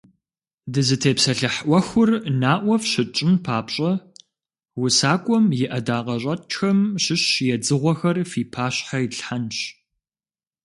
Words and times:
Дызытепсэлъыхь 0.71 1.59
Ӏуэхур 1.65 2.09
наӀуэ 2.41 2.75
фщытщӀын 2.81 3.33
папщӀэ 3.45 3.91
усакӀуэм 4.83 5.45
и 5.61 5.65
ӀэдакъэщӀэкӀхэм 5.71 6.79
щыщ 7.03 7.23
едзыгъуэхэр 7.53 8.17
фи 8.31 8.41
пащхьэ 8.53 8.97
итлъхьэнщ. 9.05 9.57